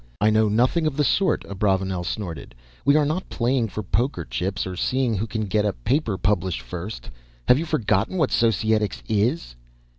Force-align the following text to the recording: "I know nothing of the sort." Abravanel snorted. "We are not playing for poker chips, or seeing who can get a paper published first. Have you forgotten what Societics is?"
"I 0.19 0.31
know 0.31 0.49
nothing 0.49 0.87
of 0.87 0.97
the 0.97 1.03
sort." 1.03 1.45
Abravanel 1.47 2.03
snorted. 2.03 2.55
"We 2.83 2.95
are 2.95 3.05
not 3.05 3.29
playing 3.29 3.67
for 3.67 3.83
poker 3.83 4.25
chips, 4.25 4.65
or 4.65 4.75
seeing 4.75 5.15
who 5.17 5.27
can 5.27 5.45
get 5.45 5.63
a 5.63 5.73
paper 5.73 6.17
published 6.17 6.61
first. 6.61 7.11
Have 7.47 7.59
you 7.59 7.67
forgotten 7.67 8.17
what 8.17 8.31
Societics 8.31 9.03
is?" 9.07 9.55